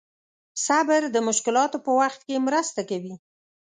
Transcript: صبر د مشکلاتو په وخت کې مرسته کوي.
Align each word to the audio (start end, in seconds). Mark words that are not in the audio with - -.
صبر 0.65 1.01
د 1.15 1.17
مشکلاتو 1.27 1.77
په 1.85 1.91
وخت 1.99 2.19
کې 2.27 2.43
مرسته 2.47 2.81
کوي. 2.89 3.15